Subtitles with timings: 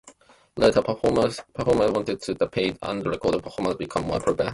[0.57, 4.49] Later, performers wanted to be paid, and recorded performances became more prevalent.